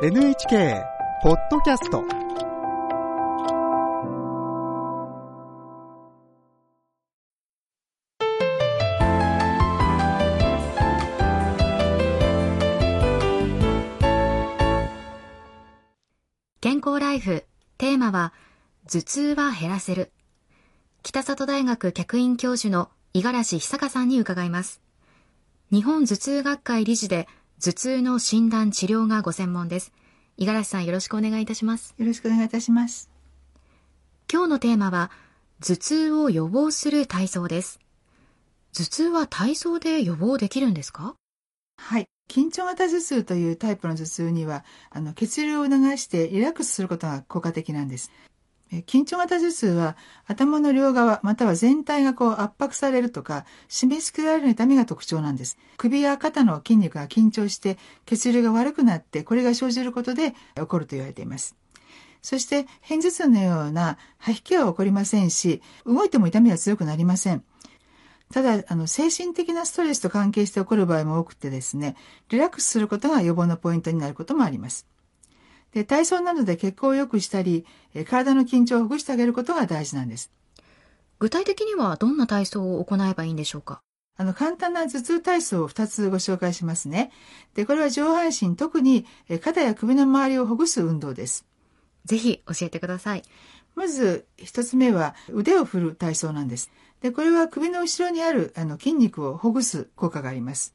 [0.00, 0.84] NHK
[1.24, 2.04] ポッドキャスト
[16.60, 17.44] 健康ライフ
[17.76, 18.32] テーマは
[18.88, 20.12] 頭痛は減らせる。
[21.02, 24.80] 北里大学客員教授の五十嵐久香さんに伺います。
[25.72, 27.26] 日本頭痛学会理事で
[27.60, 29.92] 頭痛の診断治療がご専門です
[30.36, 33.10] 五十嵐さんよろしくお願いいたしますよろしくお願いいたします。
[34.32, 35.10] 今日のテーマは
[35.60, 37.80] 頭痛を予防する体操です
[38.74, 41.14] 頭痛は体操で予防できるんですか？
[41.78, 42.04] はい。
[42.30, 48.12] 緊張型頭痛というタイプの頭痛には、あの、血流を促してリラックスすることが効果的なんです。
[48.70, 49.96] え緊張型頭痛は
[50.26, 55.58] 頭の両側または全体がこう圧迫されるとか締め付けられる痛みが特徴なんです。
[55.76, 61.56] 首や肩の筋肉が緊張して血流が悪くなってこれが生じることで起こると言われています。
[62.20, 67.44] そして片頭痛のような吐き気は起こりませんし動いても痛みは強くなりません。
[68.32, 71.96] ただ、あの、精神的なストレスと関係して起こる場合も多くてですね、
[72.28, 74.86] リラックスすることが予防のポイントになることもあります。
[75.72, 80.30] で、体操などで血行を良くしたり、え体の緊張をほぐしてあげることが大事なんです。
[81.18, 83.80] 具体的にはどんな体操を行えばいいんでしょうか？
[84.16, 87.12] あの、簡単な頭痛体操を2つご紹介しますね。
[87.54, 91.46] で、これは上半身、特にえ肩や首の周りをほぐす運動です。
[92.04, 93.22] ぜひ教えてください
[93.74, 96.70] まず一つ目は腕を振る体操なんです。
[97.02, 100.74] で、これは首の後ろにあるあの筋肉をほぐす効果があります。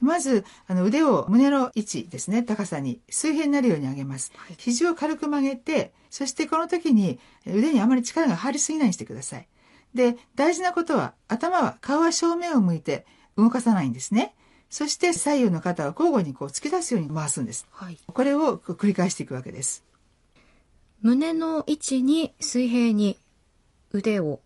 [0.00, 4.32] まず、あの腕を胸の位置ですね、高さに水平になるように上げます。
[4.58, 9.48] 肘を軽く曲げて、そしてこの時に腕にあまり力が入りすぎないようにしてください。
[9.94, 14.34] で、大事なことは頭は顔は正面を向いて動かさないんですね。
[14.68, 17.66] そして左右の肩を交互にこう突き出すように回すんです。
[17.70, 19.84] はいこれを繰り返していくわけです。
[21.02, 23.18] 胸の位置に水平に
[23.92, 24.40] 腕を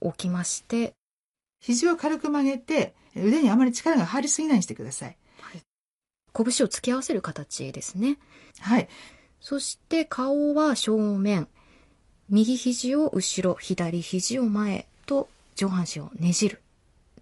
[0.00, 0.94] 置きまして、
[1.60, 5.16] 肘を軽く曲げて腕にあまり力が入りすぎないようにしてください。
[6.34, 8.18] 拳を突き合わせる形ですね。
[8.60, 8.88] はい。
[9.40, 11.48] そして顔は正面、
[12.28, 16.60] 右肘を後ろ、左肘を前と上半身をねじる。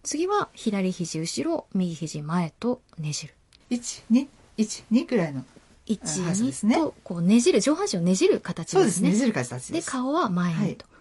[0.02, 3.34] 次は左肘後ろ、右肘前とねじる。
[3.70, 4.26] 1、2、
[4.58, 5.44] 1、2くらいの。
[5.86, 9.10] 1、はいそうですね2とこうねじる、上半身をねじる形そうですね。
[9.10, 9.26] ですね。
[9.26, 9.74] ねじる形で。
[9.74, 10.86] です顔は前にと。
[10.86, 10.93] はい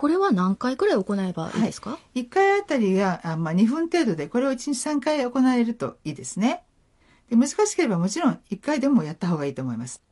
[0.00, 6.62] これは何回くらい行えばいいですか、1回あたりが、あまあ、2分程度で、これを1日3回行えるといいですね。
[7.28, 10.02] で難しければもちろん1回でもやった方がいいと思います。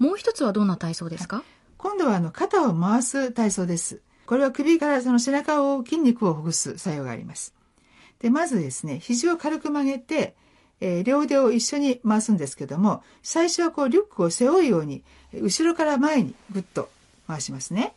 [0.00, 1.44] もう一つはどんな体操ですか、
[1.78, 4.02] 今度はあの肩を回す体操です。
[4.26, 7.54] これは首からその背中を筋肉をほぐす作用があります。
[8.18, 10.34] で、まずですね、肘を軽く曲げて、
[10.80, 16.88] えー両腕を一緒に回すんですけども、最初はこうリュックを背負うように、えー後ろから前にぐっと
[17.28, 17.94] 回しますね。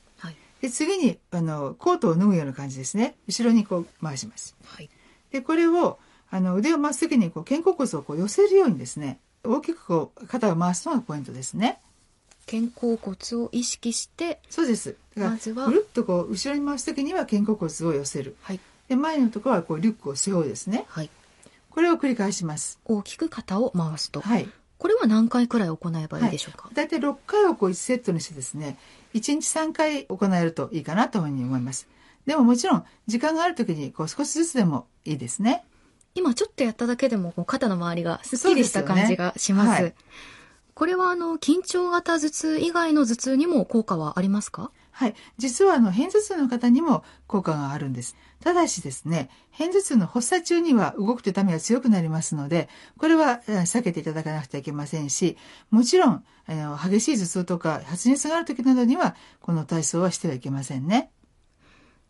[0.61, 0.67] はい。
[0.67, 3.15] で、次に、あの、コートを脱ぐような感じですね。
[3.27, 4.55] 後ろにこう回します。
[4.65, 4.89] はい。
[5.31, 11.79] で、これを、あの、腕を回すときに、こう、肩甲骨をこう寄せるようにですね、大きくこう、肩を回すのがポイントですね。
[12.49, 14.95] 肩甲骨を意識して、そうです。
[15.15, 18.35] だから、まずはぐるっとこう、後ろに回すときには肩甲骨を寄せる。
[18.41, 18.59] はい。
[18.87, 20.85] で、前のところはこう、リュックを背負うですね。
[20.87, 21.09] はい。
[21.69, 22.79] これを繰り返します。
[22.85, 24.21] 大きく肩を回すと。
[24.21, 24.49] はい。
[24.77, 28.77] これは何回くらい行えばいいでしょうか、だいたい6回をこう1セットにしてですね、
[29.13, 31.87] 1日3回行えるといいかなというふうに思います。
[32.25, 35.63] でももちろん、時間があるときにこう少しずつでもいいですね。
[36.13, 39.67] 今ちょっとやっただけでもこう肩の周りがすっきりした感じがします。
[39.81, 39.95] ねはい
[40.73, 44.69] これはあの、緊張型頭痛以外の頭痛にも効果はありますか？
[44.91, 45.15] はい。
[45.39, 48.15] 実はあの、片頭痛の方にも効果があるんです。
[48.43, 55.37] ただしですね、片頭痛の発作中には動くと痛みが強くなりますので、これはえー避けていただかなくてはいけませんし、
[55.71, 61.11] もちろん、あの激しい頭痛とか発熱がある時などには、この体操はしてはいけませんね。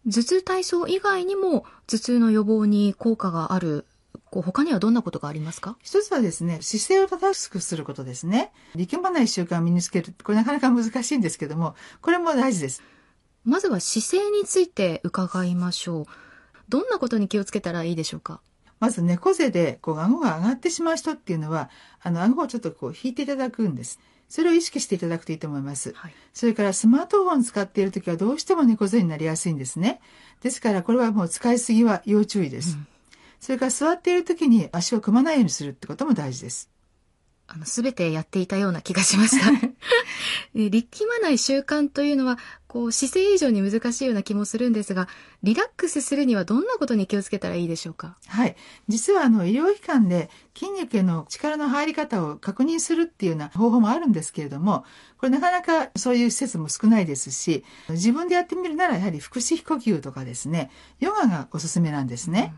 [0.06, 3.86] 頭痛体操以外にも頭痛の予防に効果がある、
[4.30, 5.78] こう他にはどんなことがありますか？
[5.82, 8.52] 一つはですね、姿勢を正しくすることですね。
[8.76, 10.14] 力まない習慣を身につける。
[10.24, 12.84] これなかなか難しいんですけども、これも大事です。
[13.48, 16.06] まずは姿勢について伺いましょう。
[16.68, 18.42] どんなことに気をつけたらいいでしょうか？
[18.82, 21.70] まず猫背で、こう、顎が上がってしまう人っていうのは、
[22.02, 24.00] あの、顎をちょっとこう、引いていただくんです。
[24.28, 25.94] それを意識していただくといいと思います。
[25.96, 26.14] はい。
[26.34, 30.02] それからスマートフォンを使っているときはどうしても猫背になりやすいんですね。
[30.42, 32.78] ですからこれはもう使いすぎは要注意です。
[33.40, 36.70] それから座っているときに足を組まないようにするってことも大事です。
[37.50, 39.50] あの、すべてやっていたような気がしました。
[40.54, 42.38] え力まない習慣というのは、
[42.68, 45.08] こう、姿勢以上に難しいような気もするんですが、
[45.42, 48.18] リラックスするにはどんなことに気をつけたらいいでしょうか？
[48.28, 48.56] はい。
[48.88, 54.84] 実はあの医療機関で筋肉への力の入り方を確認するっていうような方法もあるんですけれども、
[55.18, 60.70] これなかなかそういう施設も少ないですし、自分でやってみるならやはり腹式呼吸とかですね、
[61.00, 62.54] ヨガがおすすめなんですね。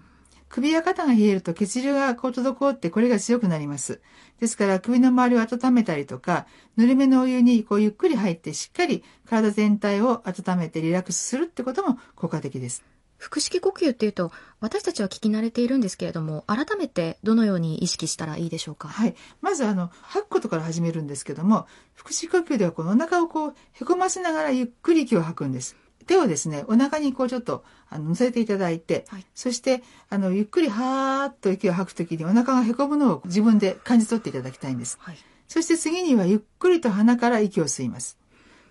[0.49, 4.01] 首や肩が冷えると血流がこう滞ってこれが強くなります。
[4.39, 12.83] ですから首の周りを温めたりとか、ぬるめのお湯にこうゆっくり入ってしっかり体全体を温めてリラックスするってことも効果的です。
[13.21, 14.31] 腹式呼吸っていうと、
[14.61, 18.87] 私たちは聞き慣れているんですけれども、改めてどのように意識したらいいでしょうか？
[18.87, 19.15] はい。
[19.41, 25.75] まずあの、吐くことから始めるんですけども、腹式呼吸ではこのお腹をこう、へこませながらゆっくり息を吐くんです。
[26.09, 34.97] 手をですね、お腹にこうちょっと、あの、乗せていただいて、はいそして、あの、ゆっくりはーっと息を吐くときにお腹がへこむのを自分で感じ取っていただきたいんです。
[34.99, 35.17] はい。
[35.47, 38.17] そして次にはゆっくりと鼻から息を吸います。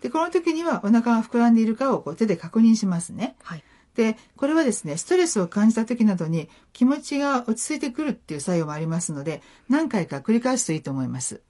[0.00, 3.36] で、この時にはお腹が膨らんでいるかをこう手で確認しますね。
[3.44, 3.62] はい。
[3.94, 11.40] で、これはですね、ストレスを感じた時などに気持ちが落ち着いてくるっていう作用もありますので、何回か繰り返すといいと思います。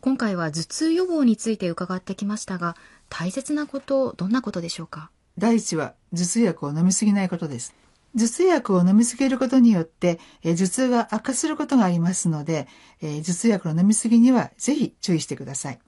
[0.00, 2.76] 今回は頭痛予防について伺ってきましたが、
[3.08, 5.10] 大切なこと、どんなことでしょうか？
[5.38, 7.74] 第一は頭痛薬を飲みすぎないことです。
[8.16, 12.66] 頭痛薬を飲みすぎることによって、えー頭痛が悪化することがありますので、
[13.00, 15.78] えー頭痛薬の飲みすぎにはぜひ注意してください。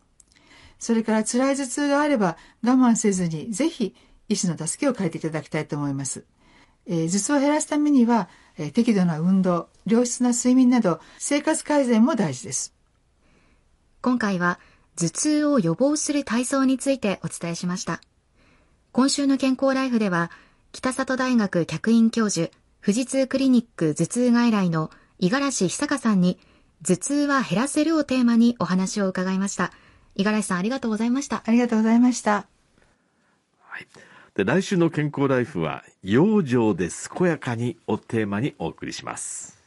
[0.79, 3.95] それから辛い頭痛があれば我慢せずにぜひ
[4.29, 6.25] 医師の助けを借りていただきたいと思います。
[6.87, 12.75] えー頭痛を減らすためには、えー適度な運動、良質な睡眠など生活改善も大事です。
[14.03, 14.59] 今回は
[14.97, 18.01] 頭痛を予防する体操についてお伝えしました。
[18.93, 20.31] 今週の健康ライフでは、
[20.73, 22.53] 北里大学客員教授、
[22.83, 26.39] 富士通クリニック頭痛外来の五十嵐久香さんに、
[26.83, 29.73] 頭痛は減らせるをテーマにお話を伺いました。
[30.17, 31.43] 五十嵐さんありがとうございました。
[31.47, 32.47] ありがとうございました。
[33.61, 33.87] はい。
[34.35, 39.60] で、来週の健康ライフは、養生で健やかにをテーマにお送りします。